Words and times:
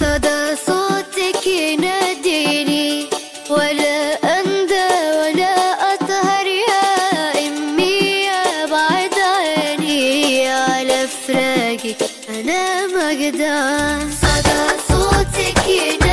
صدى 0.00 0.56
صوتك 0.66 1.46
يناديني 1.46 3.06
ولا 3.50 4.14
أندى 4.38 4.88
ولا 5.20 5.54
أطهر 5.94 6.46
يا 6.46 6.86
أمي 7.48 8.28
عيني 9.20 10.48
على 10.48 11.06
فراقك 11.26 11.96
أنا 12.28 12.86
ما 12.86 13.12
صدى 14.22 14.60
صوتك 14.88 15.68
ينادي 15.68 16.07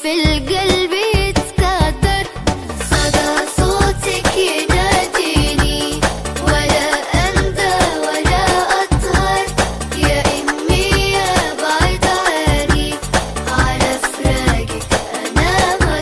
صدى 0.00 0.16
صوتك 3.56 4.36
يناديني 4.36 6.00
ولا 6.46 6.88
أندى 7.26 7.76
ولا 8.06 8.44
أطهر. 8.82 9.46
يا 10.08 10.20
أمي 10.36 10.86
يا 11.12 11.32
بعيد 11.60 12.04
عني 12.06 12.88
على 13.58 13.90
فراقك 14.12 14.82
أنا 15.26 15.52
ما 15.80 15.94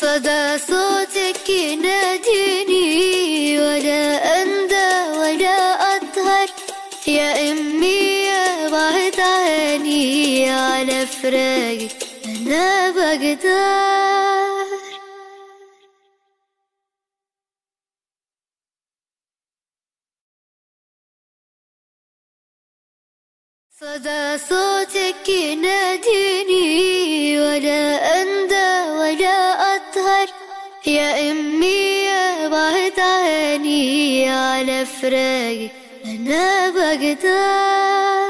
صدى 0.00 0.42
صوتك 0.68 1.48
يناديني 1.48 2.88
ولا 3.60 4.04
أندى 4.42 4.90
ولا 5.18 5.58
أطهر. 5.96 6.48
يا 7.06 7.50
أمي 7.52 8.28
بعد 8.72 9.20
عني 9.20 10.50
على 10.50 11.06
فراقك 11.06 11.96
أنا 12.26 12.77
أقدر. 13.12 14.68
صدى 23.80 24.38
صوتك 24.38 25.28
يناديني 25.28 26.68
ولا 27.40 27.82
أندى 28.22 28.70
ولا 28.98 29.38
أطهر. 29.76 30.28
يا 30.86 31.30
أمي 31.30 32.04
يا 32.04 32.48
بعد 32.48 33.00
عيني 33.00 34.30
على 34.30 34.86
فراقك 34.86 35.72
أنا 36.04 36.70
بقدر. 36.70 38.27